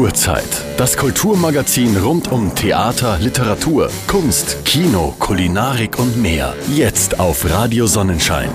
[0.00, 0.64] Kulturzeit.
[0.78, 6.54] Das Kulturmagazin rund um Theater, Literatur, Kunst, Kino, Kulinarik und mehr.
[6.74, 8.48] Jetzt auf Radio Sonnenschein.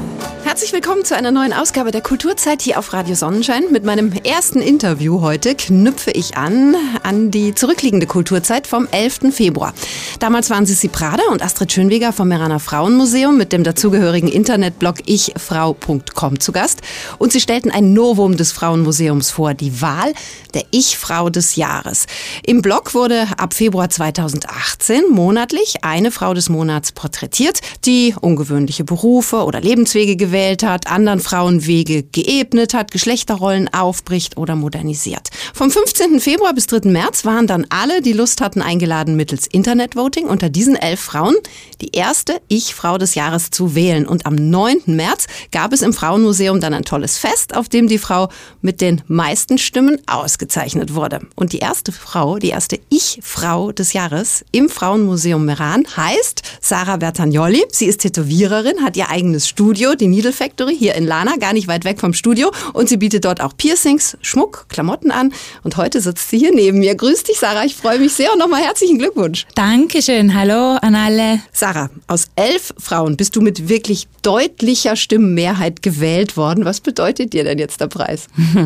[0.56, 3.74] Herzlich willkommen zu einer neuen Ausgabe der Kulturzeit hier auf Radio Sonnenschein.
[3.74, 9.36] Mit meinem ersten Interview heute knüpfe ich an an die zurückliegende Kulturzeit vom 11.
[9.36, 9.74] Februar.
[10.20, 16.40] Damals waren Sissi Prada und Astrid Schönweger vom Meraner Frauenmuseum mit dem dazugehörigen Internetblog ichfrau.com
[16.40, 16.80] zu Gast
[17.18, 20.14] und sie stellten ein Novum des Frauenmuseums vor, die Wahl
[20.54, 22.06] der Ich-Frau des Jahres.
[22.46, 29.44] Im Blog wurde ab Februar 2018 monatlich eine Frau des Monats porträtiert, die ungewöhnliche Berufe
[29.44, 35.30] oder Lebenswege gewählt gewählt hat, anderen Frauen Wege geebnet hat, Geschlechterrollen aufbricht oder modernisiert.
[35.56, 36.20] Vom 15.
[36.20, 36.88] Februar bis 3.
[36.90, 41.36] März waren dann alle, die Lust hatten, eingeladen mittels Internetvoting unter diesen elf Frauen
[41.82, 44.06] die erste Ich-Frau des Jahres zu wählen.
[44.06, 44.84] Und am 9.
[44.86, 48.30] März gab es im Frauenmuseum dann ein tolles Fest, auf dem die Frau
[48.62, 51.22] mit den meisten Stimmen ausgezeichnet wurde.
[51.36, 57.64] Und die erste Frau, die erste Ich-Frau des Jahres im Frauenmuseum Meran heißt Sarah Bertagnoli.
[57.72, 61.68] Sie ist Tätowiererin, hat ihr eigenes Studio, die Needle Factory hier in Lana, gar nicht
[61.68, 62.52] weit weg vom Studio.
[62.74, 65.34] Und sie bietet dort auch Piercings, Schmuck, Klamotten an.
[65.64, 66.96] Und heute sitzt sie hier neben mir.
[66.96, 67.66] Grüß dich, Sarah.
[67.66, 69.46] Ich freue mich sehr und nochmal herzlichen Glückwunsch.
[69.56, 70.36] Dankeschön.
[70.36, 71.40] Hallo an alle.
[71.52, 76.66] Sarah, aus elf Frauen bist du mit wirklich deutlicher Stimmenmehrheit gewählt worden.
[76.66, 78.28] Was bedeutet dir denn jetzt der Preis?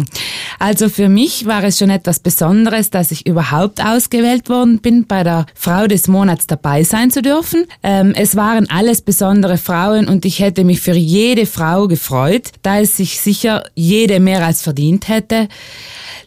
[0.61, 5.23] Also für mich war es schon etwas Besonderes, dass ich überhaupt ausgewählt worden bin, bei
[5.23, 7.65] der Frau des Monats dabei sein zu dürfen.
[7.81, 12.79] Ähm, es waren alles besondere Frauen und ich hätte mich für jede Frau gefreut, da
[12.79, 15.47] es sich sicher jede mehr als verdient hätte.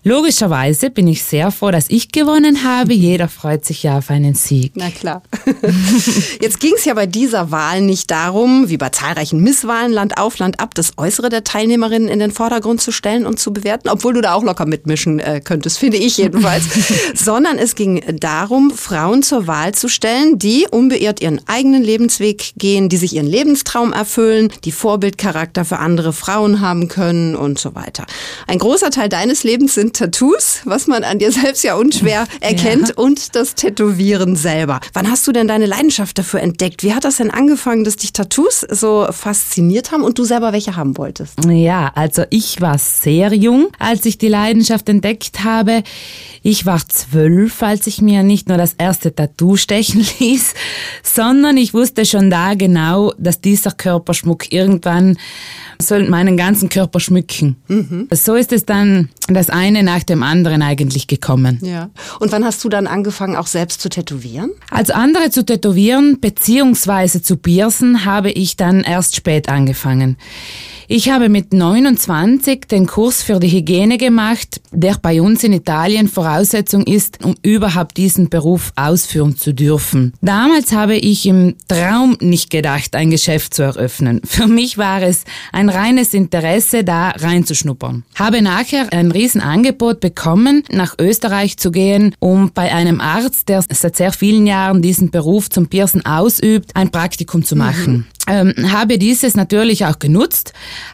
[0.05, 2.93] Logischerweise bin ich sehr froh, dass ich gewonnen habe.
[2.93, 4.73] Jeder freut sich ja auf einen Sieg.
[4.75, 5.23] Na klar.
[6.41, 10.39] Jetzt ging es ja bei dieser Wahl nicht darum, wie bei zahlreichen Misswahlen Land auf
[10.39, 14.15] Land ab, das Äußere der Teilnehmerinnen in den Vordergrund zu stellen und zu bewerten, obwohl
[14.15, 16.65] du da auch locker mitmischen äh, könntest, finde ich jedenfalls,
[17.15, 22.89] sondern es ging darum, Frauen zur Wahl zu stellen, die unbeirrt ihren eigenen Lebensweg gehen,
[22.89, 24.73] die sich ihren Lebenstraum erfüllen, die
[25.13, 28.07] Vorbildcharakter für andere Frauen haben können und so weiter.
[28.47, 32.89] Ein großer Teil deines Lebens sind Tattoos, was man an dir selbst ja unschwer erkennt,
[32.89, 32.95] ja.
[32.97, 34.81] und das Tätowieren selber.
[34.93, 36.83] Wann hast du denn deine Leidenschaft dafür entdeckt?
[36.83, 40.77] Wie hat das denn angefangen, dass dich Tattoos so fasziniert haben und du selber welche
[40.77, 41.45] haben wolltest?
[41.47, 45.83] Ja, also ich war sehr jung, als ich die Leidenschaft entdeckt habe.
[46.43, 50.55] Ich war zwölf, als ich mir nicht nur das erste Tattoo stechen ließ,
[51.03, 55.17] sondern ich wusste schon da genau, dass dieser Körperschmuck irgendwann
[55.81, 57.57] soll meinen ganzen Körper schmücken.
[57.69, 58.09] Mhm.
[58.13, 61.59] So ist es dann das eine nach dem anderen eigentlich gekommen.
[61.63, 61.91] Ja.
[62.21, 64.51] Und wann hast du dann angefangen, auch selbst zu tätowieren?
[64.71, 70.17] Also andere zu tätowieren beziehungsweise zu piercen habe ich dann erst spät angefangen.
[70.89, 76.09] Ich habe mit 29 den Kurs für die Hygiene gemacht, der bei uns in Italien
[76.33, 80.15] Voraussetzung ist, um überhaupt diesen Beruf ausführen zu dürfen.
[80.23, 84.23] Damals habe ich im Traum nicht gedacht, ein Geschäft zu eröffnen.
[84.25, 88.05] Für mich war es ein reines Interesse, da reinzuschnuppern.
[88.15, 93.97] Habe nachher ein Riesenangebot bekommen, nach Österreich zu gehen, um bei einem Arzt, der seit
[93.97, 97.93] sehr vielen Jahren diesen Beruf zum Piercen ausübt, ein Praktikum zu machen.
[97.93, 100.53] Mhm ähm, habe dieses natürlich auch genutzt,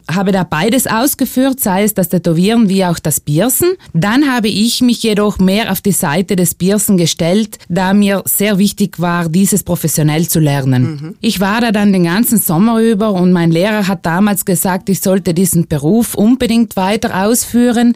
[0.09, 3.73] habe da beides ausgeführt, sei es das Tätowieren wie auch das Piercen.
[3.93, 8.57] Dann habe ich mich jedoch mehr auf die Seite des Piercen gestellt, da mir sehr
[8.57, 10.83] wichtig war, dieses professionell zu lernen.
[10.83, 11.15] Mhm.
[11.21, 14.99] Ich war da dann den ganzen Sommer über und mein Lehrer hat damals gesagt, ich
[14.99, 17.95] sollte diesen Beruf unbedingt weiter ausführen,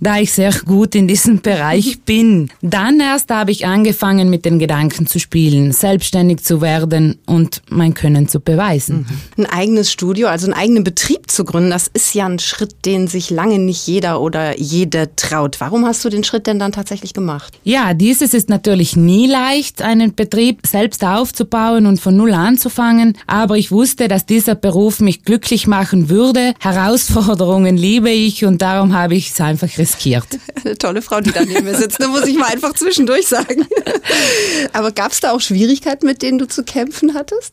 [0.00, 2.50] da ich sehr gut in diesem Bereich bin.
[2.62, 7.92] Dann erst habe ich angefangen mit den Gedanken zu spielen, selbstständig zu werden und mein
[7.92, 9.06] Können zu beweisen leisten.
[9.36, 9.44] Mhm.
[9.44, 13.06] Ein eigenes Studio, also einen eigenen Betrieb zu gründen, das ist ja ein Schritt, den
[13.06, 15.60] sich lange nicht jeder oder jede traut.
[15.60, 17.58] Warum hast du den Schritt denn dann tatsächlich gemacht?
[17.64, 23.16] Ja, dieses ist natürlich nie leicht, einen Betrieb selbst aufzubauen und von Null anzufangen.
[23.26, 26.54] Aber ich wusste, dass dieser Beruf mich glücklich machen würde.
[26.60, 30.26] Herausforderungen liebe ich und darum habe ich es einfach riskiert.
[30.64, 33.66] Eine tolle Frau, die da neben mir sitzt, da muss ich mal einfach zwischendurch sagen.
[34.72, 37.52] Aber gab es da auch Schwierigkeiten, mit denen du zu kämpfen hattest?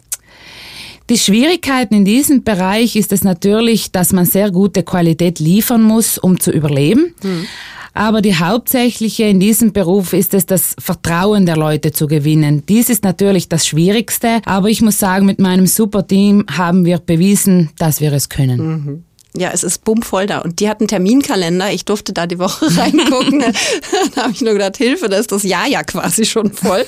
[1.09, 6.17] Die Schwierigkeiten in diesem Bereich ist es natürlich, dass man sehr gute Qualität liefern muss,
[6.17, 7.13] um zu überleben.
[7.23, 7.45] Mhm.
[7.93, 12.63] Aber die hauptsächliche in diesem Beruf ist es, das Vertrauen der Leute zu gewinnen.
[12.67, 17.71] Dies ist natürlich das Schwierigste, aber ich muss sagen, mit meinem Superteam haben wir bewiesen,
[17.79, 18.67] dass wir es können.
[18.67, 19.03] Mhm.
[19.37, 20.39] Ja, es ist bummvoll da.
[20.39, 21.71] Und die hat einen Terminkalender.
[21.71, 23.39] Ich durfte da die Woche reingucken.
[24.15, 26.85] da habe ich nur gedacht, Hilfe, da ist das Jahr ja quasi schon voll.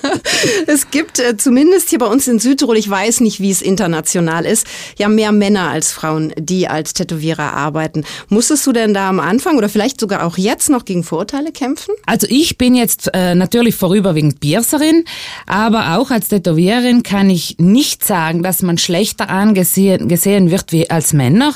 [0.66, 4.44] es gibt äh, zumindest hier bei uns in Südtirol, ich weiß nicht, wie es international
[4.44, 4.66] ist,
[4.98, 8.04] ja mehr Männer als Frauen, die als Tätowierer arbeiten.
[8.28, 11.94] Musstest du denn da am Anfang oder vielleicht sogar auch jetzt noch gegen Vorurteile kämpfen?
[12.06, 15.04] Also ich bin jetzt äh, natürlich vorüberwiegend Piercerin,
[15.46, 20.90] aber auch als Tätowiererin kann ich nicht sagen, dass man schlechter angesehen gesehen wird wie
[20.90, 21.54] als Männer.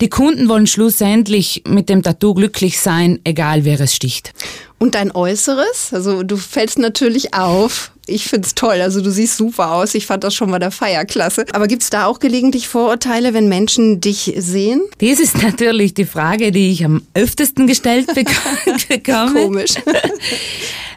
[0.00, 4.32] Die Kunden wollen schlussendlich mit dem Tattoo glücklich sein, egal wer es sticht.
[4.78, 5.92] Und dein Äußeres?
[5.92, 7.92] Also du fällst natürlich auf.
[8.06, 8.80] Ich find's toll.
[8.80, 9.94] Also du siehst super aus.
[9.94, 11.44] Ich fand das schon bei der Feierklasse.
[11.52, 14.80] Aber gibt's da auch gelegentlich Vorurteile, wenn Menschen dich sehen?
[14.98, 18.06] Das ist natürlich die Frage, die ich am öftesten gestellt
[18.88, 19.44] bekomme.
[19.44, 19.74] Komisch.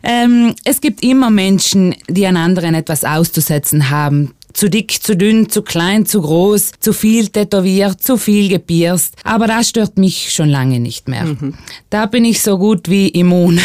[0.02, 5.50] ähm, es gibt immer Menschen, die an anderen etwas auszusetzen haben zu dick, zu dünn,
[5.50, 9.16] zu klein, zu groß, zu viel tätowiert, zu viel gepierst.
[9.24, 11.26] Aber das stört mich schon lange nicht mehr.
[11.26, 11.56] Mhm.
[11.90, 13.60] Da bin ich so gut wie immun.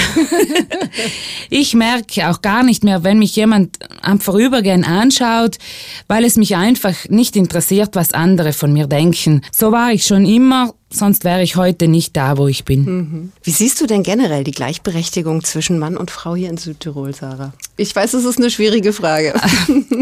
[1.51, 5.59] ich merke auch gar nicht mehr, wenn mich jemand am Vorübergehen anschaut,
[6.07, 9.43] weil es mich einfach nicht interessiert, was andere von mir denken.
[9.53, 12.85] So war ich schon immer, sonst wäre ich heute nicht da, wo ich bin.
[12.85, 13.33] Mhm.
[13.43, 17.53] Wie siehst du denn generell die Gleichberechtigung zwischen Mann und Frau hier in Südtirol, Sarah?
[17.77, 19.35] Ich weiß, es ist eine schwierige Frage.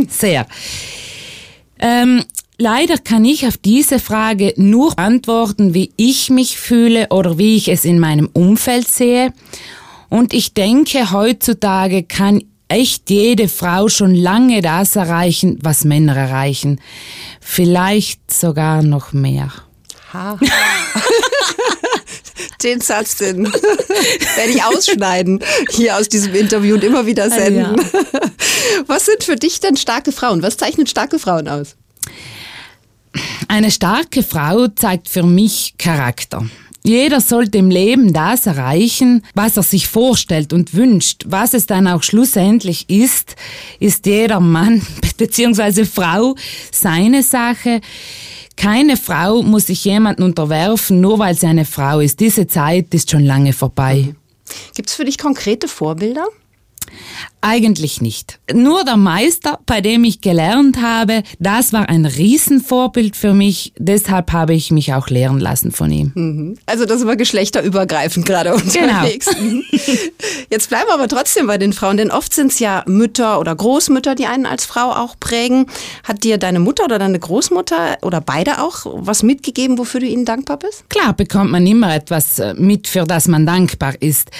[0.08, 0.46] Sehr.
[1.78, 2.24] Ähm,
[2.58, 7.68] leider kann ich auf diese Frage nur antworten, wie ich mich fühle oder wie ich
[7.68, 9.32] es in meinem Umfeld sehe.
[10.08, 16.80] Und ich denke, heutzutage kann echt jede Frau schon lange das erreichen, was Männer erreichen.
[17.40, 19.52] Vielleicht sogar noch mehr.
[20.16, 20.38] Ha.
[22.62, 25.40] den Satz, den werde ich ausschneiden
[25.70, 27.76] hier aus diesem Interview und immer wieder senden.
[27.76, 27.76] Ja.
[28.86, 30.42] Was sind für dich denn starke Frauen?
[30.42, 31.76] Was zeichnet starke Frauen aus?
[33.48, 36.46] Eine starke Frau zeigt für mich Charakter.
[36.82, 41.24] Jeder sollte im Leben das erreichen, was er sich vorstellt und wünscht.
[41.26, 43.34] Was es dann auch schlussendlich ist,
[43.80, 44.86] ist jeder Mann
[45.16, 45.84] bzw.
[45.84, 46.36] Frau
[46.70, 47.80] seine Sache.
[48.56, 52.20] Keine Frau muss sich jemandem unterwerfen, nur weil sie eine Frau ist.
[52.20, 54.14] Diese Zeit ist schon lange vorbei.
[54.74, 56.26] Gibt es für dich konkrete Vorbilder?
[57.48, 58.40] Eigentlich nicht.
[58.52, 63.72] Nur der Meister, bei dem ich gelernt habe, das war ein Riesenvorbild für mich.
[63.78, 66.10] Deshalb habe ich mich auch lehren lassen von ihm.
[66.16, 66.58] Mhm.
[66.66, 69.26] Also das war geschlechterübergreifend gerade unterwegs.
[69.26, 69.62] Genau.
[70.50, 73.54] Jetzt bleiben wir aber trotzdem bei den Frauen, denn oft sind es ja Mütter oder
[73.54, 75.66] Großmütter, die einen als Frau auch prägen.
[76.02, 80.24] Hat dir deine Mutter oder deine Großmutter oder beide auch was mitgegeben, wofür du ihnen
[80.24, 80.90] dankbar bist?
[80.90, 84.32] Klar bekommt man immer etwas äh, mit, für das man dankbar ist.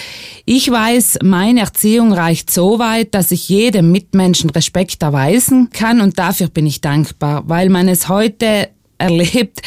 [0.44, 6.00] Ich weiß, meine Erziehung reicht so weit, Möglichkeit, dass ich jedem Mitmenschen Respekt erweisen kann
[6.00, 9.60] und dafür bin ich dankbar, weil man es heute erlebt,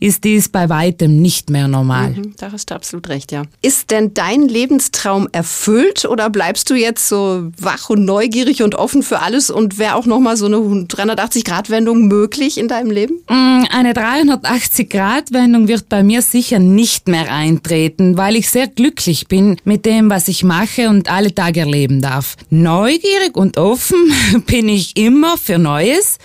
[0.00, 2.10] ist dies bei weitem nicht mehr normal.
[2.10, 3.42] Mhm, da hast du absolut recht, ja.
[3.62, 9.02] Ist denn dein Lebenstraum erfüllt oder bleibst du jetzt so wach und neugierig und offen
[9.02, 13.14] für alles und wäre auch nochmal so eine 380-Grad-Wendung möglich in deinem Leben?
[13.28, 19.56] Mm, eine 380-Grad-Wendung wird bei mir sicher nicht mehr eintreten, weil ich sehr glücklich bin
[19.64, 22.36] mit dem, was ich mache und alle Tage erleben darf.
[22.50, 24.12] Neugierig und offen
[24.46, 26.18] bin ich immer für Neues.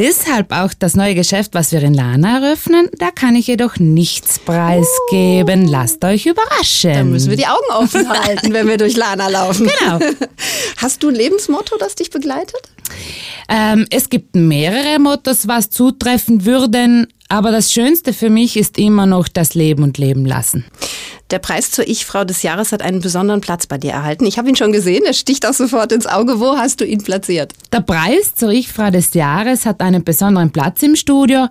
[0.00, 2.88] Deshalb auch das neue Geschäft, was wir in Lana eröffnen.
[2.96, 5.66] Da kann ich jedoch nichts preisgeben.
[5.66, 5.70] Uh.
[5.70, 6.94] Lasst euch überraschen.
[6.94, 9.70] Dann müssen wir die Augen offen halten, wenn wir durch Lana laufen.
[9.78, 9.98] Genau.
[10.78, 12.62] Hast du ein Lebensmotto, das dich begleitet?
[13.50, 17.06] Ähm, es gibt mehrere Mottos, was zutreffen würden.
[17.30, 20.64] Aber das Schönste für mich ist immer noch das Leben und Leben lassen.
[21.30, 24.26] Der Preis zur Ich-Frau des Jahres hat einen besonderen Platz bei dir erhalten.
[24.26, 26.40] Ich habe ihn schon gesehen, er sticht auch sofort ins Auge.
[26.40, 27.52] Wo hast du ihn platziert?
[27.72, 31.46] Der Preis zur Ich-Frau des Jahres hat einen besonderen Platz im Studio.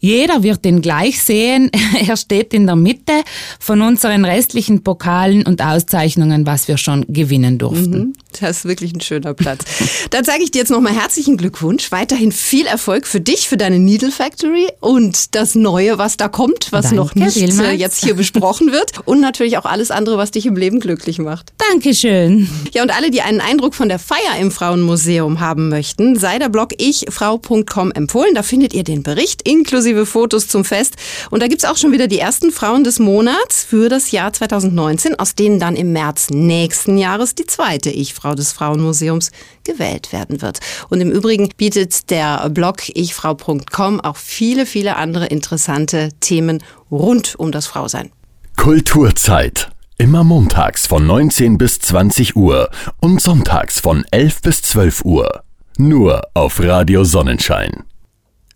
[0.00, 1.70] Jeder wird ihn gleich sehen.
[2.06, 3.12] Er steht in der Mitte
[3.60, 7.98] von unseren restlichen Pokalen und Auszeichnungen, was wir schon gewinnen durften.
[7.98, 9.64] Mhm, das ist wirklich ein schöner Platz.
[10.10, 11.92] Dann sage ich dir jetzt nochmal herzlichen Glückwunsch.
[11.92, 16.72] Weiterhin viel Erfolg für dich, für deine Needle Factory und das Neue, was da kommt,
[16.72, 18.92] was Danke, noch nicht äh, jetzt hier besprochen wird.
[19.04, 21.52] Und natürlich auch alles andere, was dich im Leben glücklich macht.
[21.70, 22.48] Dankeschön.
[22.72, 26.48] Ja, und alle, die einen Eindruck von der Feier im Frauenmuseum haben möchten, sei der
[26.48, 28.34] Blog ichfrau.com empfohlen.
[28.34, 30.94] Da findet ihr den Bericht inklusive Fotos zum Fest.
[31.30, 35.18] Und da gibt's auch schon wieder die ersten Frauen des Monats für das Jahr 2019,
[35.18, 39.30] aus denen dann im März nächsten Jahres die zweite Ich-Frau des Frauenmuseums
[39.64, 40.60] gewählt werden wird.
[40.88, 47.52] Und im Übrigen bietet der Blog ichfrau.com auch viele, viele andere interessante Themen rund um
[47.52, 48.10] das Frausein.
[48.56, 49.70] Kulturzeit.
[49.98, 55.44] Immer montags von 19 bis 20 Uhr und sonntags von 11 bis 12 Uhr.
[55.76, 57.84] Nur auf Radio Sonnenschein.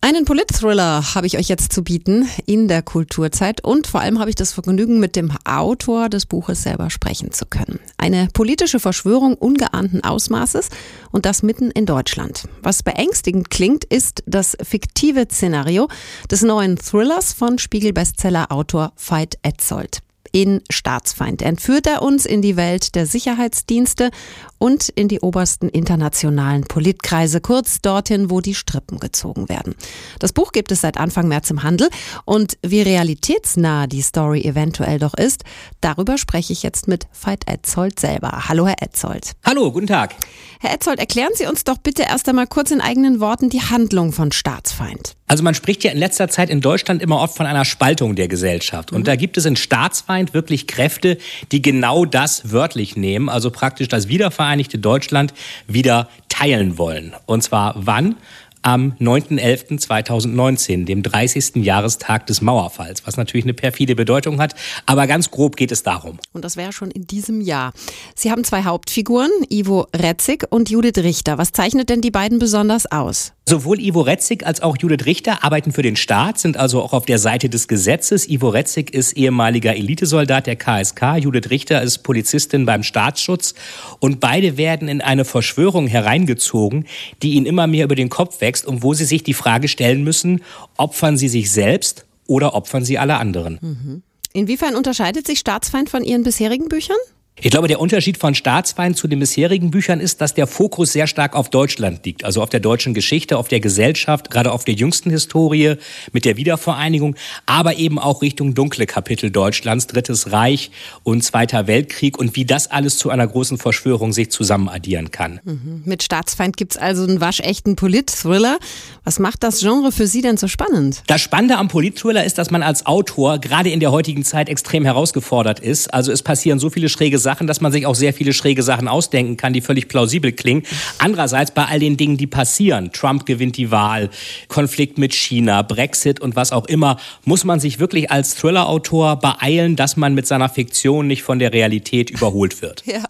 [0.06, 4.30] Einen Polit-Thriller habe ich euch jetzt zu bieten in der Kulturzeit und vor allem habe
[4.30, 7.80] ich das Vergnügen, mit dem Autor des Buches selber sprechen zu können.
[7.98, 10.68] Eine politische Verschwörung ungeahnten Ausmaßes
[11.10, 12.44] und das mitten in Deutschland.
[12.62, 15.88] Was beängstigend klingt, ist das fiktive Szenario
[16.30, 20.02] des neuen Thrillers von Spiegel-Bestseller-Autor Veit Etzold
[20.36, 24.10] in Staatsfeind entführt er uns in die Welt der Sicherheitsdienste
[24.58, 29.74] und in die obersten internationalen Politkreise, kurz dorthin, wo die Strippen gezogen werden.
[30.18, 31.88] Das Buch gibt es seit Anfang März im Handel
[32.24, 35.44] und wie realitätsnah die Story eventuell doch ist,
[35.80, 38.48] darüber spreche ich jetzt mit Veit Etzold selber.
[38.48, 39.32] Hallo, Herr Etzold.
[39.44, 40.14] Hallo, guten Tag.
[40.60, 44.12] Herr Etzold, erklären Sie uns doch bitte erst einmal kurz in eigenen Worten die Handlung
[44.12, 45.16] von Staatsfeind.
[45.28, 48.28] Also man spricht ja in letzter Zeit in Deutschland immer oft von einer Spaltung der
[48.28, 48.92] Gesellschaft.
[48.92, 49.04] Und mhm.
[49.04, 51.18] da gibt es in Staatsfeind wirklich Kräfte,
[51.52, 54.08] die genau das wörtlich nehmen, also praktisch das
[54.46, 55.34] wiedervereinigte Deutschland
[55.66, 57.14] wieder teilen wollen.
[57.26, 58.16] Und zwar wann?
[58.62, 61.64] am 9.11.2019, dem 30.
[61.64, 64.56] Jahrestag des Mauerfalls, was natürlich eine perfide Bedeutung hat.
[64.86, 66.18] Aber ganz grob geht es darum.
[66.32, 67.72] Und das wäre schon in diesem Jahr.
[68.16, 71.38] Sie haben zwei Hauptfiguren, Ivo Retzig und Judith Richter.
[71.38, 73.35] Was zeichnet denn die beiden besonders aus?
[73.48, 77.06] Sowohl Ivo Retzig als auch Judith Richter arbeiten für den Staat, sind also auch auf
[77.06, 78.28] der Seite des Gesetzes.
[78.28, 83.54] Ivo Retzig ist ehemaliger Elitesoldat der KSK, Judith Richter ist Polizistin beim Staatsschutz
[84.00, 86.86] und beide werden in eine Verschwörung hereingezogen,
[87.22, 90.02] die ihnen immer mehr über den Kopf wächst und wo sie sich die Frage stellen
[90.02, 90.42] müssen,
[90.76, 93.60] opfern sie sich selbst oder opfern sie alle anderen.
[93.62, 94.02] Mhm.
[94.32, 96.96] Inwiefern unterscheidet sich Staatsfeind von Ihren bisherigen Büchern?
[97.38, 101.06] Ich glaube, der Unterschied von Staatsfeind zu den bisherigen Büchern ist, dass der Fokus sehr
[101.06, 104.72] stark auf Deutschland liegt, also auf der deutschen Geschichte, auf der Gesellschaft, gerade auf der
[104.72, 105.74] jüngsten Historie
[106.12, 107.14] mit der Wiedervereinigung,
[107.44, 110.70] aber eben auch Richtung dunkle Kapitel Deutschlands, Drittes Reich
[111.02, 115.40] und Zweiter Weltkrieg und wie das alles zu einer großen Verschwörung sich zusammenaddieren kann.
[115.44, 115.82] Mhm.
[115.84, 118.58] Mit Staatsfeind gibt's also einen waschechten Polit-Thriller.
[119.04, 121.02] Was macht das Genre für Sie denn so spannend?
[121.06, 124.86] Das Spannende am Polit-Thriller ist, dass man als Autor gerade in der heutigen Zeit extrem
[124.86, 125.92] herausgefordert ist.
[125.92, 128.86] Also es passieren so viele schräge Sachen, dass man sich auch sehr viele schräge Sachen
[128.86, 130.62] ausdenken kann, die völlig plausibel klingen.
[130.98, 134.10] Andererseits bei all den Dingen, die passieren, Trump gewinnt die Wahl,
[134.46, 139.74] Konflikt mit China, Brexit und was auch immer, muss man sich wirklich als Thriller-Autor beeilen,
[139.74, 142.84] dass man mit seiner Fiktion nicht von der Realität überholt wird.
[142.96, 143.02] Ja,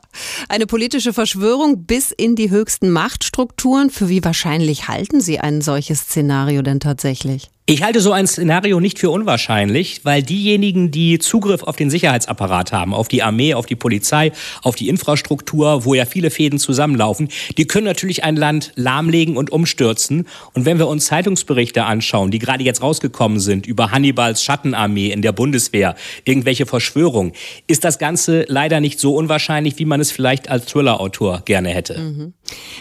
[0.49, 3.91] eine politische Verschwörung bis in die höchsten Machtstrukturen.
[3.91, 7.51] Für wie wahrscheinlich halten Sie ein solches Szenario denn tatsächlich?
[7.69, 12.71] Ich halte so ein Szenario nicht für unwahrscheinlich, weil diejenigen, die Zugriff auf den Sicherheitsapparat
[12.71, 14.31] haben, auf die Armee, auf die Polizei,
[14.63, 17.27] auf die Infrastruktur, wo ja viele Fäden zusammenlaufen,
[17.59, 20.29] die können natürlich ein Land lahmlegen und umstürzen.
[20.55, 25.21] Und wenn wir uns Zeitungsberichte anschauen, die gerade jetzt rausgekommen sind über Hannibals Schattenarmee in
[25.21, 27.33] der Bundeswehr, irgendwelche Verschwörungen,
[27.67, 31.99] ist das Ganze leider nicht so unwahrscheinlich, wie man es vielleicht als Thriller-Autor gerne hätte.
[31.99, 32.33] Mhm.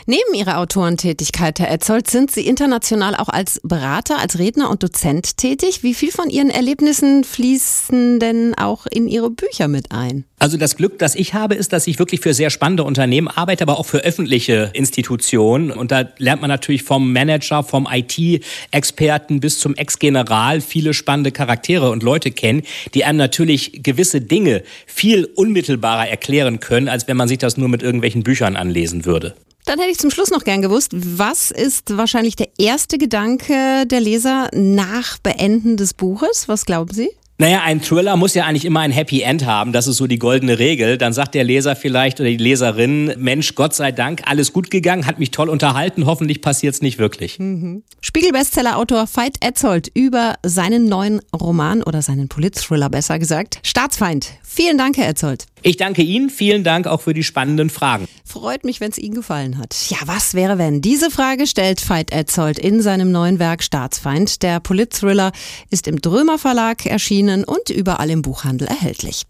[0.06, 5.38] Neben Ihrer Autorentätigkeit, Herr Etzold, sind Sie international auch als Berater, als Redner und Dozent
[5.38, 5.84] tätig.
[5.84, 10.26] Wie viel von Ihren Erlebnissen fließen denn auch in Ihre Bücher mit ein?
[10.38, 13.64] Also das Glück, das ich habe, ist, dass ich wirklich für sehr spannende Unternehmen arbeite,
[13.64, 15.72] aber auch für öffentliche Institutionen.
[15.72, 21.90] Und da lernt man natürlich vom Manager, vom IT-Experten bis zum Ex-General viele spannende Charaktere
[21.90, 22.64] und Leute kennen,
[22.94, 27.70] die einem natürlich gewisse Dinge viel unmittelbarer erklären können, als wenn man sich das nur
[27.70, 29.36] mit irgendwelchen Büchern anlesen würde.
[29.66, 34.00] Dann hätte ich zum Schluss noch gern gewusst, was ist wahrscheinlich der erste Gedanke der
[34.00, 36.48] Leser nach Beenden des Buches?
[36.48, 37.10] Was glauben Sie?
[37.38, 39.74] Naja, ein Thriller muss ja eigentlich immer ein Happy End haben.
[39.74, 40.98] Das ist so die goldene Regel.
[40.98, 45.06] Dann sagt der Leser vielleicht oder die Leserin, Mensch, Gott sei Dank, alles gut gegangen,
[45.06, 47.38] hat mich toll unterhalten, hoffentlich passiert es nicht wirklich.
[47.40, 47.84] Mhm.
[48.00, 54.30] Spiegel-Bestseller-Autor Veit Etzold über seinen neuen Roman oder seinen Polit-Thriller besser gesagt, Staatsfeind.
[54.44, 55.48] Vielen Dank, Herr Etzold.
[55.66, 56.30] Ich danke Ihnen.
[56.30, 58.08] Vielen Dank auch für die spannenden Fragen.
[58.24, 59.76] Freut mich, wenn es Ihnen gefallen hat.
[59.90, 60.80] Ja, was wäre, wenn?
[60.80, 64.44] Diese Frage stellt Veit Etzold in seinem neuen Werk Staatsfeind.
[64.44, 65.32] Der Polit-Thriller
[65.72, 69.24] ist im Drömer Verlag erschienen und überall im Buchhandel erhältlich.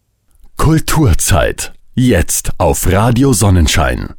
[0.57, 1.71] Kulturzeit.
[1.93, 4.09] Jetzt auf Radio Sonnenschein.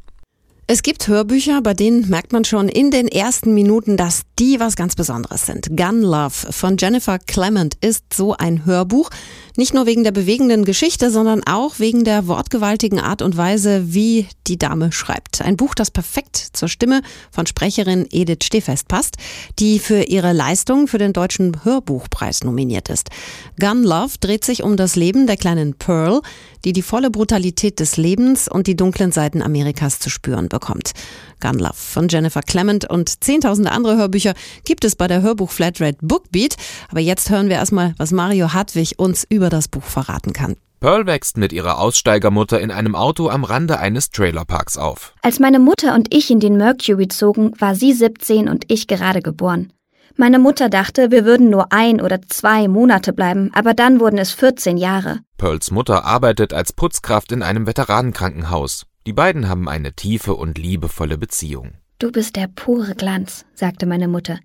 [0.69, 4.75] Es gibt Hörbücher, bei denen merkt man schon in den ersten Minuten, dass die was
[4.75, 5.77] ganz Besonderes sind.
[5.77, 9.09] Gun Love von Jennifer Clement ist so ein Hörbuch.
[9.55, 14.27] Nicht nur wegen der bewegenden Geschichte, sondern auch wegen der wortgewaltigen Art und Weise, wie
[14.45, 15.41] die Dame schreibt.
[15.41, 19.15] Ein Buch, das perfekt zur Stimme von Sprecherin Edith Stehfest passt,
[19.59, 23.09] die für ihre Leistung für den Deutschen Hörbuchpreis nominiert ist.
[23.57, 26.21] Gun Love dreht sich um das Leben der kleinen Pearl,
[26.67, 30.91] die die volle Brutalität des Lebens und die dunklen Seiten Amerikas zu spüren bekommt.
[31.39, 34.33] Gun Love von Jennifer Clement und zehntausende andere Hörbücher
[34.65, 36.57] gibt es bei der Hörbuch Flatrate Bookbeat.
[36.89, 40.57] Aber jetzt hören wir erstmal, was Mario Hartwig uns über das Buch verraten kann.
[40.81, 45.13] Pearl wächst mit ihrer Aussteigermutter in einem Auto am Rande eines Trailerparks auf.
[45.21, 49.21] Als meine Mutter und ich in den Mercury zogen, war sie 17 und ich gerade
[49.21, 49.71] geboren.
[50.19, 54.31] Meine Mutter dachte, wir würden nur ein oder zwei Monate bleiben, aber dann wurden es
[54.31, 55.19] 14 Jahre.
[55.37, 58.87] Pearls Mutter arbeitet als Putzkraft in einem Veteranenkrankenhaus.
[59.05, 61.73] Die beiden haben eine tiefe und liebevolle Beziehung.
[61.99, 64.39] Du bist der pure Glanz, sagte meine Mutter.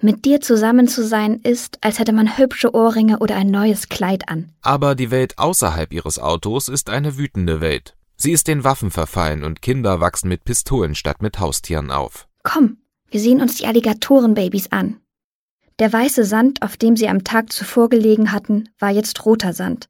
[0.00, 4.28] Mit dir zusammen zu sein ist, als hätte man hübsche Ohrringe oder ein neues Kleid
[4.28, 4.52] an.
[4.62, 7.96] Aber die Welt außerhalb ihres Autos ist eine wütende Welt.
[8.16, 12.28] Sie ist den Waffen verfallen und Kinder wachsen mit Pistolen statt mit Haustieren auf.
[12.42, 12.78] Komm,
[13.10, 15.00] wir sehen uns die Alligatorenbabys an.
[15.78, 19.88] Der weiße Sand, auf dem sie am Tag zuvor gelegen hatten, war jetzt roter Sand.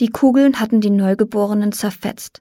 [0.00, 2.40] Die Kugeln hatten die Neugeborenen zerfetzt.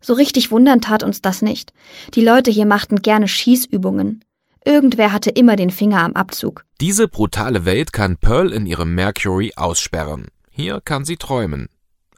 [0.00, 1.72] So richtig wundern tat uns das nicht.
[2.14, 4.24] Die Leute hier machten gerne Schießübungen.
[4.64, 6.64] Irgendwer hatte immer den Finger am Abzug.
[6.80, 10.28] Diese brutale Welt kann Pearl in ihrem Mercury aussperren.
[10.50, 11.68] Hier kann sie träumen.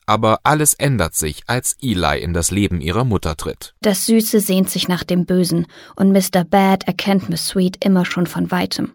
[0.07, 3.75] Aber alles ändert sich, als Eli in das Leben ihrer Mutter tritt.
[3.81, 6.45] Das Süße sehnt sich nach dem Bösen und Mr.
[6.45, 8.93] Bad erkennt Miss Sweet immer schon von weitem.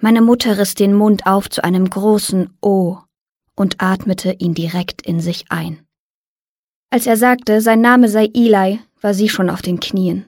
[0.00, 2.98] Meine Mutter riss den Mund auf zu einem großen O
[3.54, 5.84] und atmete ihn direkt in sich ein.
[6.90, 10.26] Als er sagte, sein Name sei Eli, war sie schon auf den Knien.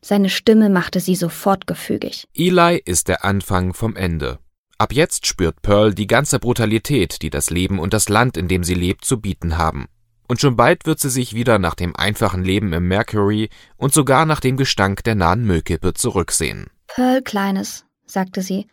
[0.00, 2.28] Seine Stimme machte sie sofort gefügig.
[2.34, 4.38] Eli ist der Anfang vom Ende.
[4.82, 8.64] Ab jetzt spürt Pearl die ganze Brutalität, die das Leben und das Land, in dem
[8.64, 9.86] sie lebt, zu bieten haben.
[10.26, 14.26] Und schon bald wird sie sich wieder nach dem einfachen Leben im Mercury und sogar
[14.26, 16.66] nach dem Gestank der nahen Müllkippe zurücksehen.
[16.88, 18.66] Pearl, Kleines, sagte sie,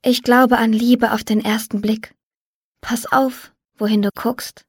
[0.00, 2.14] ich glaube an Liebe auf den ersten Blick.
[2.80, 4.64] Pass auf, wohin du guckst.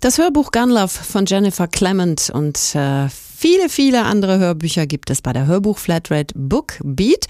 [0.00, 3.08] Das Hörbuch Gun Love von Jennifer Clement und äh,
[3.42, 7.26] viele, viele andere Hörbücher gibt es bei der Hörbuch Flatrate Book Beat.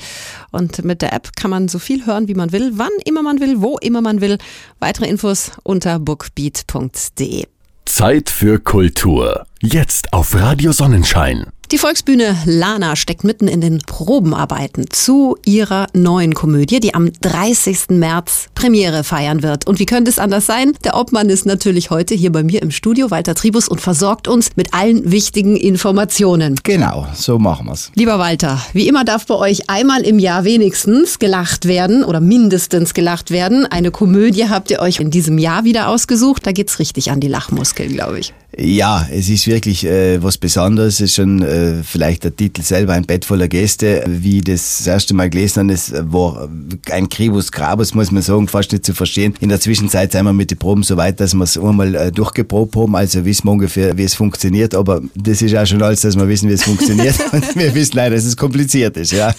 [0.51, 3.41] Und mit der App kann man so viel hören, wie man will, wann immer man
[3.41, 4.37] will, wo immer man will.
[4.79, 7.47] Weitere Infos unter bookbeat.de.
[7.87, 9.47] Zeit für Kultur.
[9.63, 11.47] Jetzt auf Radio Sonnenschein.
[11.73, 17.89] Die Volksbühne Lana steckt mitten in den Probenarbeiten zu ihrer neuen Komödie, die am 30.
[17.93, 19.67] März Premiere feiern wird.
[19.67, 20.75] Und wie könnte es anders sein?
[20.85, 24.51] Der Obmann ist natürlich heute hier bei mir im Studio, Walter Tribus, und versorgt uns
[24.55, 26.57] mit allen wichtigen Informationen.
[26.63, 27.91] Genau, so machen wir's.
[27.95, 32.93] Lieber Walter, wie immer darf bei euch einmal im Jahr wenigstens gelacht werden oder mindestens
[32.93, 33.65] gelacht werden.
[33.65, 36.47] Eine Komödie habt ihr euch in diesem Jahr wieder ausgesucht.
[36.47, 38.35] Da geht's richtig an die Lachmuskeln, glaube ich.
[38.59, 40.95] Ja, es ist wirklich äh, was Besonderes.
[40.95, 44.05] Es ist schon äh, vielleicht der Titel selber ein Bett voller Gäste.
[44.07, 46.51] Wie ich das, das erste Mal gelesen habe, es war
[46.91, 49.35] ein Kribus Grabus, muss man sagen, fast nicht zu verstehen.
[49.41, 52.13] In der Zwischenzeit sind wir mit den Proben so weit, dass wir es einmal äh,
[52.13, 52.95] durchgeprobt haben.
[52.95, 54.75] Also wissen wir ungefähr, wie es funktioniert.
[54.75, 57.15] Aber das ist auch schon alles, dass wir wissen, wie es funktioniert.
[57.33, 59.13] Und wir wissen leider, dass es kompliziert ist.
[59.13, 59.35] Ja.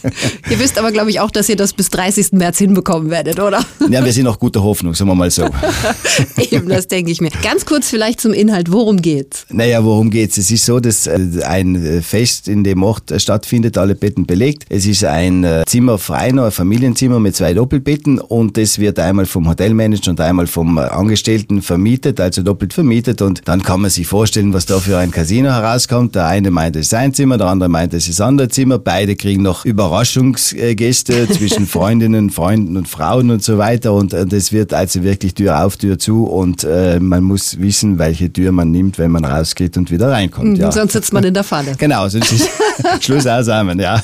[0.49, 2.31] Ihr wisst aber, glaube ich, auch, dass ihr das bis 30.
[2.31, 3.63] März hinbekommen werdet, oder?
[3.91, 5.47] Ja, wir sind noch guter Hoffnung, sagen wir mal so.
[6.49, 7.29] Eben, das denke ich mir.
[7.43, 8.71] Ganz kurz vielleicht zum Inhalt.
[8.71, 9.45] Worum geht's?
[9.51, 10.37] Naja, worum geht's?
[10.39, 14.65] Es ist so, dass äh, ein Fest in dem Ort äh, stattfindet, alle Betten belegt.
[14.69, 18.97] Es ist ein äh, Zimmer frei, noch ein Familienzimmer mit zwei Doppelbetten und das wird
[18.97, 23.91] einmal vom Hotelmanager und einmal vom Angestellten vermietet, also doppelt vermietet und dann kann man
[23.91, 26.15] sich vorstellen, was da für ein Casino herauskommt.
[26.15, 28.79] Der eine meint, es ist sein Zimmer, der andere meint, es ist ein anderes Zimmer.
[28.79, 34.73] Beide kriegen noch Überraschungsgäste zwischen Freundinnen, Freunden und Frauen und so weiter und das wird
[34.73, 38.92] also wirklich Tür auf, Tür zu und äh, man muss wissen, welche Tür man nimmt,
[38.97, 40.51] wenn man rausgeht und wieder reinkommt.
[40.51, 40.71] Mhm, ja.
[40.71, 41.75] Sonst sitzt man in der Falle.
[41.83, 42.49] Genau, sonst ist
[43.01, 44.01] Schluss aussamen, ja.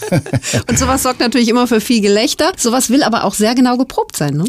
[0.68, 2.52] Und sowas sorgt natürlich immer für viel Gelächter.
[2.58, 4.44] Sowas will aber auch sehr genau geprobt sein, ne?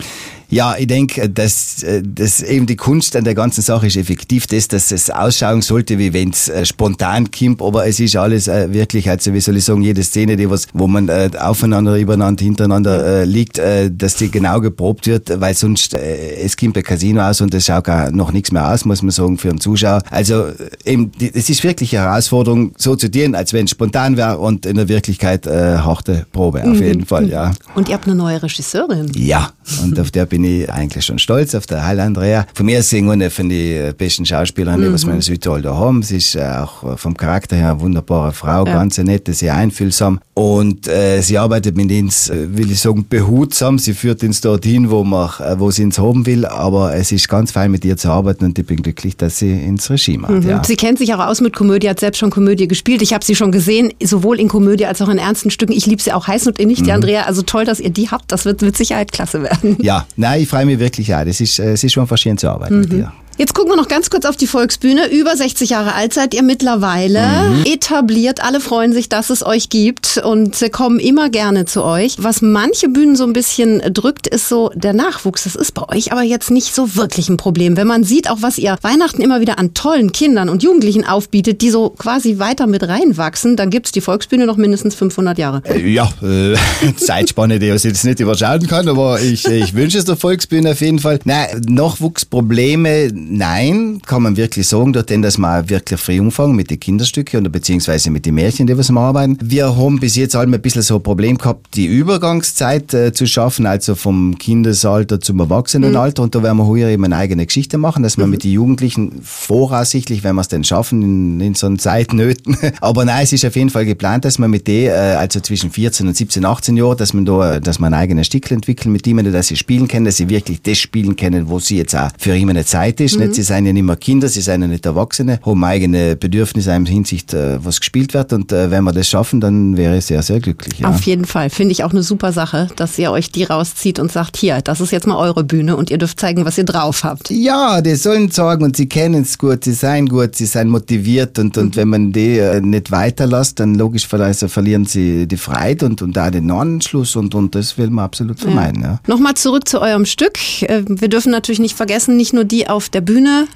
[0.50, 4.68] Ja, ich denke, dass, dass eben die Kunst an der ganzen Sache ist effektiv das,
[4.68, 9.32] dass es ausschauen sollte, wie wenn es spontan kommt, aber es ist alles wirklich, also
[9.32, 13.60] wie soll ich sagen, jede Szene, die was, wo man aufeinander, übereinander, hintereinander liegt,
[13.90, 17.84] dass die genau geprobt wird, weil sonst es kommt ein Casino aus und es schaut
[17.84, 20.02] gar noch nichts mehr aus, muss man sagen, für einen Zuschauer.
[20.10, 20.48] Also
[20.84, 24.66] eben, es ist wirklich eine Herausforderung, so zu dienen, als wenn es spontan wäre und
[24.66, 27.52] in der Wirklichkeit äh, harte Probe, auf jeden Fall, ja.
[27.74, 29.12] Und ihr habt eine neue Regisseurin.
[29.14, 29.50] Ja,
[29.82, 32.46] und auf der bin ich eigentlich schon stolz, auf der Heil Andrea.
[32.54, 34.94] Von mir sie eine von den besten Schauspielerinnen, mhm.
[34.94, 36.02] was wir in Südtirol da haben.
[36.02, 38.72] Sie ist auch vom Charakter her eine wunderbare Frau, ja.
[38.72, 40.20] ganz nette, sehr einfühlsam.
[40.40, 43.78] Und äh, sie arbeitet mit uns, will ich sagen, behutsam.
[43.78, 47.52] Sie führt uns dorthin, wo, man, wo sie uns haben will, aber es ist ganz
[47.52, 50.42] fein mit ihr zu arbeiten und ich bin glücklich, dass sie ins Regime hat.
[50.42, 50.48] Mhm.
[50.48, 50.64] Ja.
[50.64, 53.02] Sie kennt sich auch aus mit Komödie, hat selbst schon Komödie gespielt.
[53.02, 55.72] Ich habe sie schon gesehen, sowohl in Komödie als auch in ernsten Stücken.
[55.72, 56.84] Ich liebe sie auch heiß und innig, mhm.
[56.84, 57.22] die Andrea.
[57.24, 58.32] Also toll, dass ihr die habt.
[58.32, 59.76] Das wird mit Sicherheit klasse werden.
[59.82, 61.22] Ja, nein, ich freue mich wirklich auch.
[61.22, 62.80] Das ist, es ist schon verschieden zu arbeiten mhm.
[62.80, 63.12] mit dir.
[63.40, 65.10] Jetzt gucken wir noch ganz kurz auf die Volksbühne.
[65.10, 67.26] Über 60 Jahre alt seid ihr mittlerweile.
[67.48, 67.64] Mhm.
[67.64, 68.44] Etabliert.
[68.44, 72.16] Alle freuen sich, dass es euch gibt und kommen immer gerne zu euch.
[72.18, 75.44] Was manche Bühnen so ein bisschen drückt, ist so der Nachwuchs.
[75.44, 77.78] Das ist bei euch aber jetzt nicht so wirklich ein Problem.
[77.78, 81.62] Wenn man sieht, auch was ihr Weihnachten immer wieder an tollen Kindern und Jugendlichen aufbietet,
[81.62, 85.62] die so quasi weiter mit reinwachsen, dann gibt's die Volksbühne noch mindestens 500 Jahre.
[85.64, 86.56] Äh, ja, äh,
[86.98, 90.82] Zeitspanne, die ich jetzt nicht überschauen kann, aber ich, ich wünsche es der Volksbühne auf
[90.82, 91.20] jeden Fall.
[91.24, 96.70] Nein, Nachwuchsprobleme, nein, kann man wirklich sagen, durch den, dass wir wirklich früh umfangen mit
[96.70, 99.38] den Kinderstücken oder beziehungsweise mit den Märchen, die wir arbeiten.
[99.42, 103.26] Wir haben bis jetzt alle ein bisschen so ein Problem gehabt, die Übergangszeit äh, zu
[103.26, 106.22] schaffen, also vom Kindesalter zum Erwachsenenalter.
[106.22, 106.24] Mhm.
[106.24, 108.32] Und da werden wir heuer eben eine eigene Geschichte machen, dass wir mhm.
[108.32, 112.56] mit den Jugendlichen voraussichtlich, wenn wir es denn schaffen, in, in so einen Zeitnöten.
[112.80, 115.70] Aber nein, es ist auf jeden Fall geplant, dass wir mit denen, äh, also zwischen
[115.70, 119.06] 14 und 17, 18 Jahren, dass man da, dass wir einen eigenen Stickel entwickeln mit
[119.06, 122.10] denen, dass sie spielen können, dass sie wirklich das spielen können, wo sie jetzt auch
[122.18, 123.19] für immer eine Zeit ist.
[123.20, 123.26] Mhm.
[123.26, 126.72] Nicht, sie sind ja nicht mehr Kinder, sie sind ja nicht Erwachsene, haben eigene Bedürfnisse
[126.72, 128.32] in Hinsicht, äh, was gespielt wird.
[128.32, 130.80] Und äh, wenn wir das schaffen, dann wäre ich sehr, sehr glücklich.
[130.80, 130.88] Ja.
[130.88, 131.50] Auf jeden Fall.
[131.50, 134.80] Finde ich auch eine super Sache, dass ihr euch die rauszieht und sagt, hier, das
[134.80, 137.30] ist jetzt mal eure Bühne und ihr dürft zeigen, was ihr drauf habt.
[137.30, 141.38] Ja, die sollen sagen und sie kennen es gut, sie seien gut, sie seien motiviert
[141.38, 141.80] und, und mhm.
[141.80, 146.30] wenn man die äh, nicht weiterlässt, dann logisch verlieren sie die Freiheit und, und da
[146.30, 148.82] den Anschluss und, und das will man absolut vermeiden.
[148.82, 148.88] Ja.
[148.88, 149.00] Ja.
[149.06, 150.38] Nochmal zurück zu eurem Stück.
[150.60, 153.09] Wir dürfen natürlich nicht vergessen, nicht nur die auf der Bühne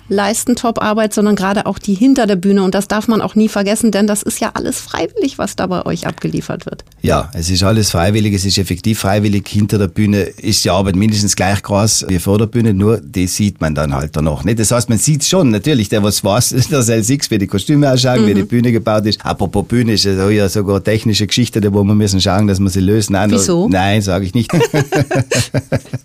[0.08, 3.48] leisten Top-Arbeit, sondern gerade auch die hinter der Bühne und das darf man auch nie
[3.48, 6.84] vergessen, denn das ist ja alles freiwillig, was da bei euch abgeliefert wird.
[7.02, 9.46] Ja, es ist alles freiwillig, es ist effektiv freiwillig.
[9.48, 13.26] Hinter der Bühne ist die Arbeit mindestens gleich groß wie vor der Bühne, nur die
[13.26, 14.58] sieht man dann halt danach nicht.
[14.58, 17.90] Das heißt, man sieht schon, natürlich, der was weiß, der soll six, wie die Kostüme
[17.90, 18.26] ausschauen, mhm.
[18.28, 19.24] wie die Bühne gebaut ist.
[19.24, 22.80] Apropos Bühne ist es ja sogar technische Geschichte, wo wir müssen schauen, dass wir sie
[22.80, 23.12] lösen.
[23.12, 23.68] Nein, Wieso?
[23.68, 24.50] Nein, sage ich nicht.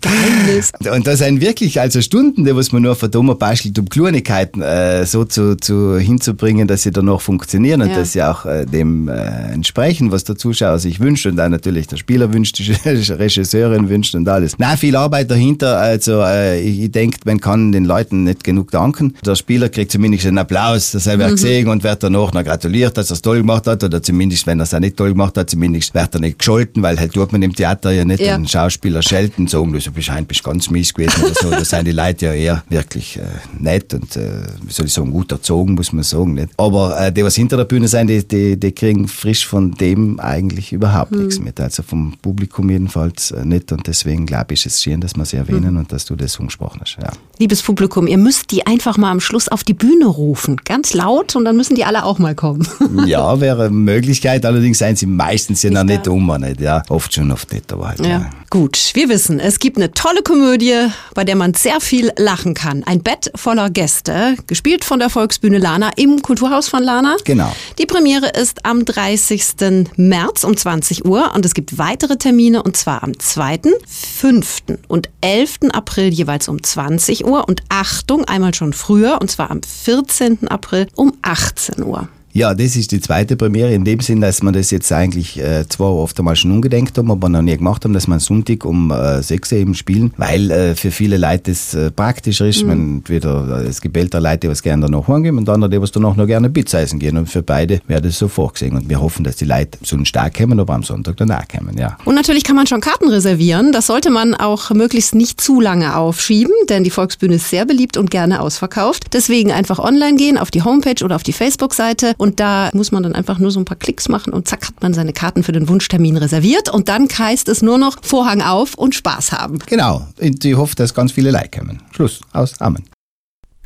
[0.00, 0.72] Geheimnis.
[0.92, 2.94] Und das sind wirklich also Stunden, die was man nur
[3.34, 7.96] verdammt bastelt, um Kleinigkeiten äh, so zu, zu hinzubringen, dass sie danach funktionieren und ja.
[7.96, 11.86] dass sie auch äh, dem äh, entsprechen, was der Zuschauer sich wünscht und dann natürlich
[11.86, 14.54] der Spieler wünscht, die Regisseurin wünscht und alles.
[14.58, 15.78] Na, viel Arbeit dahinter.
[15.78, 19.14] Also äh, ich, ich denke, man kann den Leuten nicht genug danken.
[19.24, 21.32] Der Spieler kriegt zumindest einen Applaus, das er mhm.
[21.32, 24.60] gesehen und wird danach noch gratuliert, dass er es toll gemacht hat oder zumindest, wenn
[24.60, 27.32] er es auch nicht toll gemacht hat, zumindest wird er nicht gescholten, weil halt tut
[27.32, 28.36] man im Theater ja nicht ja.
[28.36, 31.50] den Schauspieler schelten, sagen, du bist ganz mies gewesen oder so.
[31.50, 35.10] Da sind die Leute ja eher wirklich äh, nett und, äh, wie soll ich sagen,
[35.10, 36.34] gut erzogen, muss man sagen.
[36.34, 36.50] Nicht?
[36.56, 40.18] Aber äh, die, was hinter der Bühne sind, die, die, die kriegen frisch von dem
[40.20, 41.20] eigentlich überhaupt mhm.
[41.20, 41.60] nichts mit.
[41.60, 45.24] Also vom Publikum jedenfalls äh, nicht und deswegen glaube ich, ist es schön, dass wir
[45.24, 45.80] sie erwähnen mhm.
[45.80, 46.96] und dass du das angesprochen hast.
[47.02, 47.10] Ja.
[47.38, 51.36] Liebes Publikum, ihr müsst die einfach mal am Schluss auf die Bühne rufen, ganz laut
[51.36, 52.66] und dann müssen die alle auch mal kommen.
[53.06, 56.82] ja, wäre eine Möglichkeit, allerdings seien sie meistens ja noch nicht um, nicht, ja.
[56.88, 58.00] Oft schon, oft nicht, aber halt.
[58.00, 58.06] Ja.
[58.06, 58.30] ja.
[58.50, 62.82] Gut, wir wissen, es gibt eine tolle Komödie, bei der man sehr viel lachen kann.
[62.82, 67.16] Ein Bett voller Gäste, gespielt von der Volksbühne Lana im Kulturhaus von Lana.
[67.24, 67.52] Genau.
[67.80, 69.88] Die Premiere ist am 30.
[69.96, 74.58] März um 20 Uhr und es gibt weitere Termine und zwar am 2., 5.
[74.86, 75.58] und 11.
[75.72, 80.46] April jeweils um 20 Uhr und Achtung, einmal schon früher und zwar am 14.
[80.46, 82.08] April um 18 Uhr.
[82.32, 85.66] Ja, das ist die zweite Premiere in dem Sinn, dass wir das jetzt eigentlich äh,
[85.68, 88.92] zwar oft einmal schon umgedenkt haben, aber noch nie gemacht haben, dass wir Sonntag um
[88.92, 92.62] äh, 6 Uhr eben spielen, weil äh, für viele Leute das äh, praktischer ist.
[92.62, 92.68] Mhm.
[92.68, 95.80] Man, entweder, äh, es gibt ältere Leute, die was gerne danach heimgehen und andere, die
[95.80, 97.16] was danach noch gerne Pizza essen gehen.
[97.16, 98.76] Und für beide wäre das so vorgesehen.
[98.76, 101.96] Und wir hoffen, dass die Leute so stark kommen, aber am Sonntag danach kommen, ja.
[102.04, 103.72] Und natürlich kann man schon Karten reservieren.
[103.72, 107.96] Das sollte man auch möglichst nicht zu lange aufschieben, denn die Volksbühne ist sehr beliebt
[107.96, 109.06] und gerne ausverkauft.
[109.14, 113.02] Deswegen einfach online gehen auf die Homepage oder auf die Facebook-Seite und da muss man
[113.02, 115.52] dann einfach nur so ein paar Klicks machen und zack hat man seine Karten für
[115.52, 116.68] den Wunschtermin reserviert.
[116.68, 119.58] Und dann heißt es nur noch Vorhang auf und Spaß haben.
[119.64, 120.06] Genau.
[120.18, 121.82] Ich hoffe, dass ganz viele Like kommen.
[121.92, 122.20] Schluss.
[122.34, 122.60] Aus.
[122.60, 122.84] Amen.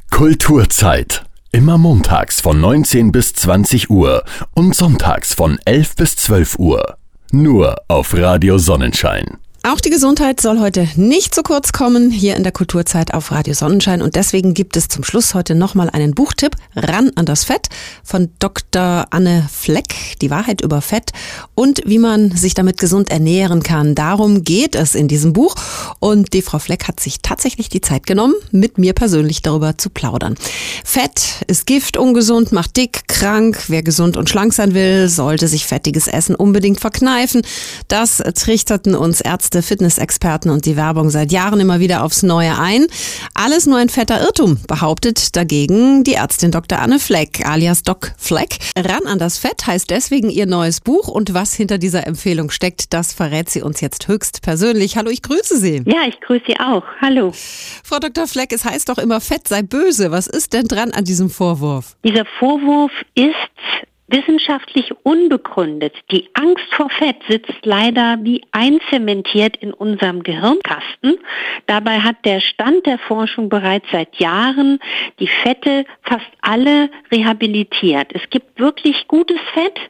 [0.08, 1.24] Kulturzeit.
[1.50, 4.22] Immer montags von 19 bis 20 Uhr
[4.54, 6.96] und sonntags von 11 bis 12 Uhr.
[7.32, 9.38] Nur auf Radio Sonnenschein.
[9.66, 13.54] Auch die Gesundheit soll heute nicht zu kurz kommen hier in der Kulturzeit auf Radio
[13.54, 17.68] Sonnenschein und deswegen gibt es zum Schluss heute nochmal einen Buchtipp ran an das Fett
[18.02, 19.06] von Dr.
[19.08, 21.12] Anne Fleck, die Wahrheit über Fett
[21.54, 23.94] und wie man sich damit gesund ernähren kann.
[23.94, 25.54] Darum geht es in diesem Buch
[25.98, 29.88] und die Frau Fleck hat sich tatsächlich die Zeit genommen, mit mir persönlich darüber zu
[29.88, 30.34] plaudern.
[30.84, 33.64] Fett ist Gift, ungesund, macht dick, krank.
[33.68, 37.40] Wer gesund und schlank sein will, sollte sich fettiges Essen unbedingt verkneifen.
[37.88, 42.58] Das trichterten uns Ärzte Ärzte, Fitnessexperten und die Werbung seit Jahren immer wieder aufs Neue
[42.58, 42.86] ein.
[43.34, 46.80] Alles nur ein fetter Irrtum, behauptet dagegen die Ärztin Dr.
[46.80, 48.58] Anne Fleck, alias Doc Fleck.
[48.76, 52.92] Ran an das Fett heißt deswegen ihr neues Buch und was hinter dieser Empfehlung steckt,
[52.92, 54.96] das verrät sie uns jetzt höchst persönlich.
[54.96, 55.82] Hallo, ich grüße Sie.
[55.86, 56.84] Ja, ich grüße Sie auch.
[57.00, 57.32] Hallo.
[57.84, 58.26] Frau Dr.
[58.26, 60.10] Fleck, es heißt doch immer, Fett sei böse.
[60.10, 61.96] Was ist denn dran an diesem Vorwurf?
[62.04, 63.34] Dieser Vorwurf ist
[64.06, 65.94] wissenschaftlich unbegründet.
[66.10, 71.18] Die Angst vor Fett sitzt leider wie einzementiert in unserem Gehirnkasten.
[71.66, 74.78] Dabei hat der Stand der Forschung bereits seit Jahren
[75.18, 78.12] die Fette fast alle rehabilitiert.
[78.14, 79.80] Es gibt wirklich gutes Fett,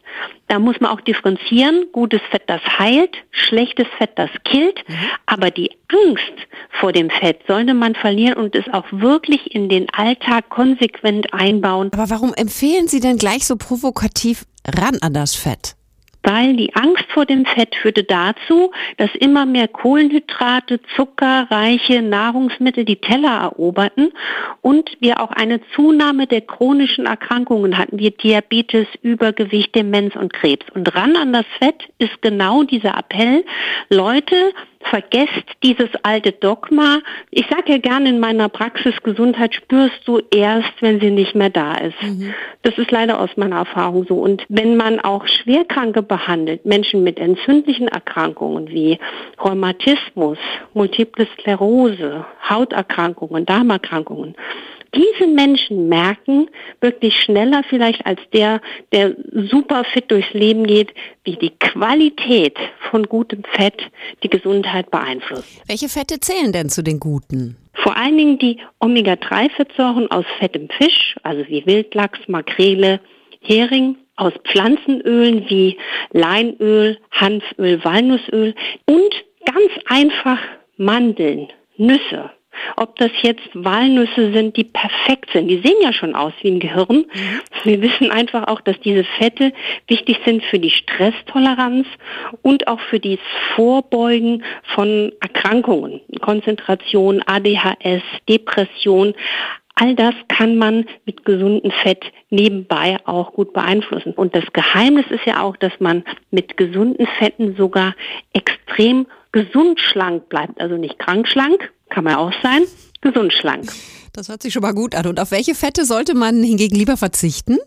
[0.48, 1.86] da muss man auch differenzieren.
[1.92, 4.86] Gutes Fett, das heilt, schlechtes Fett, das killt.
[4.86, 4.94] Mhm.
[5.26, 6.34] Aber die Angst
[6.80, 11.90] vor dem Fett sollte man verlieren und es auch wirklich in den Alltag konsequent einbauen.
[11.92, 13.56] Aber warum empfehlen Sie denn gleich so
[14.04, 15.76] provokativ ran an das Fett?
[16.26, 22.96] weil die Angst vor dem Fett führte dazu, dass immer mehr Kohlenhydrate, zuckerreiche Nahrungsmittel die
[22.96, 24.10] Teller eroberten
[24.62, 30.64] und wir auch eine Zunahme der chronischen Erkrankungen hatten, wie Diabetes, Übergewicht, Demenz und Krebs.
[30.74, 33.44] Und ran an das Fett ist genau dieser Appell,
[33.90, 37.00] Leute, vergesst dieses alte Dogma.
[37.30, 41.50] Ich sage ja gerne in meiner Praxis, Gesundheit spürst du erst, wenn sie nicht mehr
[41.50, 42.02] da ist.
[42.02, 42.34] Mhm.
[42.62, 44.16] Das ist leider aus meiner Erfahrung so.
[44.16, 48.98] Und wenn man auch Schwerkranke behandelt, Menschen mit entzündlichen Erkrankungen wie
[49.42, 50.38] Rheumatismus,
[50.74, 54.34] Multiple Sklerose, Hauterkrankungen, Darmerkrankungen,
[54.94, 56.48] diese Menschen merken
[56.80, 58.60] wirklich schneller vielleicht als der,
[58.92, 59.14] der
[59.50, 60.92] super fit durchs Leben geht,
[61.24, 62.56] wie die Qualität
[62.90, 63.82] von gutem Fett
[64.22, 65.62] die Gesundheit beeinflusst.
[65.66, 67.56] Welche Fette zählen denn zu den guten?
[67.74, 73.00] Vor allen Dingen die Omega-3-Fettsäuren aus fettem Fisch, also wie Wildlachs, Makrele,
[73.40, 75.76] Hering, aus Pflanzenölen wie
[76.12, 78.54] Leinöl, Hanföl, Walnussöl
[78.86, 80.38] und ganz einfach
[80.76, 82.30] Mandeln, Nüsse,
[82.76, 85.48] ob das jetzt Walnüsse sind, die perfekt sind.
[85.48, 87.04] Die sehen ja schon aus wie ein Gehirn.
[87.12, 87.40] Mhm.
[87.64, 89.52] Wir wissen einfach auch, dass diese Fette
[89.88, 91.86] wichtig sind für die Stresstoleranz
[92.42, 93.18] und auch für das
[93.54, 99.14] Vorbeugen von Erkrankungen, Konzentration, ADHS, Depression.
[99.76, 104.12] All das kann man mit gesundem Fett nebenbei auch gut beeinflussen.
[104.12, 107.94] Und das Geheimnis ist ja auch, dass man mit gesunden Fetten sogar
[108.32, 110.60] extrem gesund schlank bleibt.
[110.60, 112.64] Also nicht krank schlank, kann man auch sein,
[113.00, 113.72] gesund schlank.
[114.12, 115.06] Das hört sich schon mal gut an.
[115.06, 117.58] Und auf welche Fette sollte man hingegen lieber verzichten?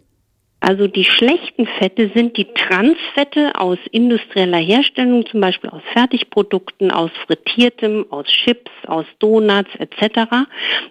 [0.67, 7.10] Also die schlechten Fette sind die Transfette aus industrieller Herstellung, zum Beispiel aus Fertigprodukten, aus
[7.25, 10.30] frittiertem, aus Chips, aus Donuts etc.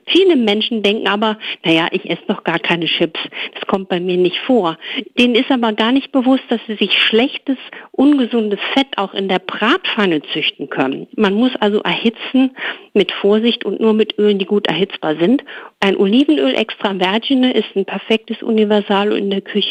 [0.07, 3.21] Viele Menschen denken aber, naja, ich esse doch gar keine Chips,
[3.53, 4.79] das kommt bei mir nicht vor.
[5.19, 7.59] Denen ist aber gar nicht bewusst, dass sie sich schlechtes,
[7.93, 11.07] ungesundes Fett auch in der Bratpfanne züchten können.
[11.17, 12.57] Man muss also erhitzen
[12.95, 15.45] mit Vorsicht und nur mit Ölen, die gut erhitzbar sind.
[15.81, 19.66] Ein Olivenöl extra virgine ist ein perfektes Universal in der Küche.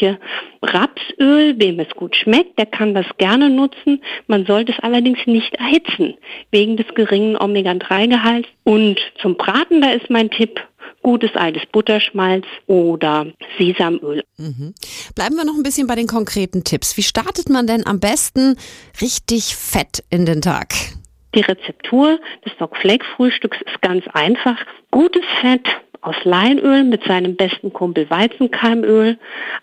[0.62, 4.02] Rapsöl, wem es gut schmeckt, der kann das gerne nutzen.
[4.26, 6.14] Man sollte es allerdings nicht erhitzen,
[6.50, 8.48] wegen des geringen Omega-3-Gehalts.
[8.64, 10.60] Und zum Braten, da ist mein Tipp,
[11.02, 13.26] gutes altes Butterschmalz oder
[13.58, 14.24] Sesamöl.
[14.38, 14.74] Mhm.
[15.14, 16.96] Bleiben wir noch ein bisschen bei den konkreten Tipps.
[16.96, 18.56] Wie startet man denn am besten
[19.00, 20.74] richtig fett in den Tag?
[21.34, 24.56] Die Rezeptur des Doc Flake Frühstücks ist ganz einfach.
[24.90, 25.66] Gutes Fett
[26.06, 29.18] aus Leinöl mit seinem besten Kumpel Weizenkeimöl,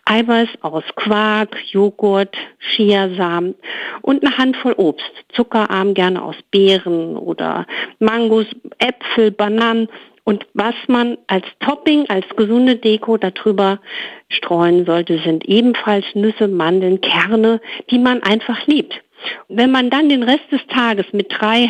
[0.05, 3.55] Eiweiß aus Quark, Joghurt, Chiasamen
[4.01, 5.09] und eine Handvoll Obst.
[5.33, 7.65] Zuckerarm gerne aus Beeren oder
[7.99, 8.47] Mangos,
[8.79, 9.87] Äpfel, Bananen
[10.25, 13.79] und was man als Topping, als gesunde Deko darüber
[14.27, 19.01] streuen sollte, sind ebenfalls Nüsse, Mandeln, Kerne, die man einfach liebt.
[19.47, 21.69] Wenn man dann den Rest des Tages mit drei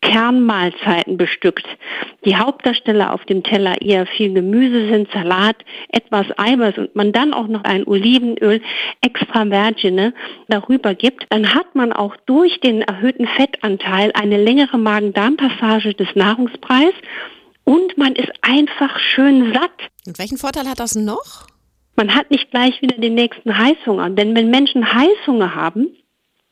[0.00, 1.66] Kernmahlzeiten bestückt.
[2.24, 5.56] Die Hauptdarsteller auf dem Teller eher viel Gemüse sind, Salat,
[5.88, 8.60] etwas Eiweiß und man dann auch noch ein Olivenöl
[9.00, 10.12] extra virgine
[10.48, 16.94] darüber gibt, dann hat man auch durch den erhöhten Fettanteil eine längere Magen-Darm-Passage des Nahrungspreises
[17.64, 19.90] und man ist einfach schön satt.
[20.06, 21.46] Und welchen Vorteil hat das noch?
[21.96, 25.88] Man hat nicht gleich wieder den nächsten Heißhunger, denn wenn Menschen Heißhunger haben,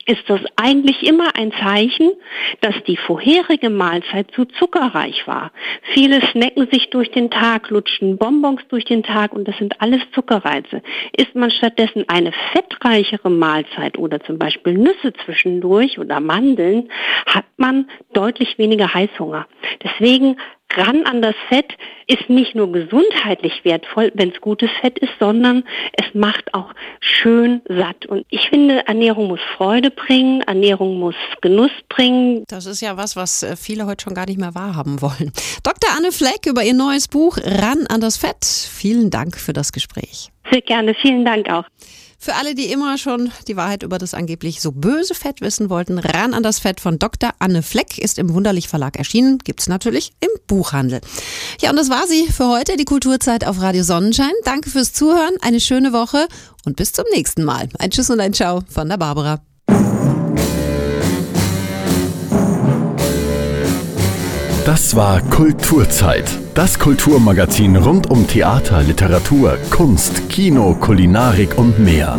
[0.06, 2.12] ist das eigentlich immer ein Zeichen,
[2.60, 5.52] dass die vorherige Mahlzeit zu zuckerreich war.
[5.94, 10.00] Viele snacken sich durch den Tag, lutschen Bonbons durch den Tag und das sind alles
[10.12, 10.82] Zuckerreize.
[11.16, 16.90] Isst man stattdessen eine fettreichere Mahlzeit oder zum Beispiel Nüsse zwischendurch oder Mandeln,
[17.26, 19.46] hat man deutlich weniger Heißhunger.
[19.82, 20.36] Deswegen
[20.76, 25.64] ran an das Fett ist nicht nur gesundheitlich wertvoll, wenn es gutes Fett ist, sondern
[25.92, 28.06] es macht auch schön satt.
[28.06, 32.44] Und ich finde, Ernährung muss Freude bringen, Ernährung muss Genuss bringen.
[32.48, 35.32] Das ist ja was, was äh, viele heute schon gar nicht mehr wahrhaben wollen.
[35.62, 35.90] Dr.
[35.96, 38.44] Anne Fleck über ihr neues Buch Ran an das Fett.
[38.44, 40.30] Vielen Dank für das Gespräch.
[40.50, 41.64] Sehr gerne, vielen Dank auch.
[42.22, 45.98] Für alle, die immer schon die Wahrheit über das angeblich so böse Fett wissen wollten,
[45.98, 47.30] ran an das Fett von Dr.
[47.38, 51.00] Anne Fleck ist im Wunderlich Verlag erschienen, gibt's natürlich im Buchhandel.
[51.62, 54.32] Ja, und das war sie für heute, die Kulturzeit auf Radio Sonnenschein.
[54.44, 56.28] Danke fürs Zuhören, eine schöne Woche
[56.66, 57.70] und bis zum nächsten Mal.
[57.78, 59.40] Ein Tschüss und ein Ciao von der Barbara.
[64.66, 66.30] Das war Kulturzeit.
[66.54, 72.18] Das Kulturmagazin rund um Theater, Literatur, Kunst, Kino, Kulinarik und mehr.